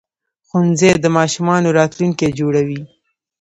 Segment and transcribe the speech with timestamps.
[0.47, 2.81] ښوونځي د ماشومانو راتلونکي جوړوي